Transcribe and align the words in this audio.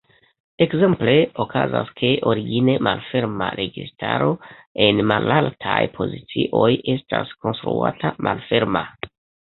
Ekzemple 0.65 1.11
okazas, 1.43 1.89
ke 1.99 2.09
origine 2.31 2.75
malferma 2.87 3.51
registro 3.59 4.31
en 4.87 5.03
malaltaj 5.13 5.79
pozicioj 5.99 6.71
estas 6.97 7.37
konstruata 7.45 8.17
malferma. 8.31 8.85